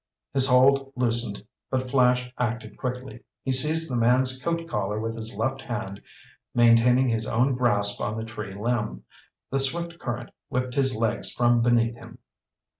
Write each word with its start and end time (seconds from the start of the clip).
His 0.33 0.47
hold 0.47 0.91
loosened, 0.95 1.45
but 1.69 1.87
Flash 1.87 2.33
acted 2.39 2.75
quickly. 2.75 3.23
He 3.43 3.51
seized 3.51 3.91
the 3.91 3.95
man's 4.01 4.41
coat 4.41 4.67
collar 4.67 4.99
with 4.99 5.15
his 5.15 5.37
left 5.37 5.61
hand, 5.61 6.01
maintaining 6.55 7.07
his 7.07 7.27
own 7.27 7.53
grasp 7.53 8.01
on 8.01 8.17
the 8.17 8.25
tree 8.25 8.55
limb. 8.55 9.03
The 9.51 9.59
swift 9.59 9.99
current 9.99 10.31
whipped 10.49 10.73
his 10.73 10.95
legs 10.95 11.31
from 11.31 11.61
beneath 11.61 11.93
him. 11.93 12.17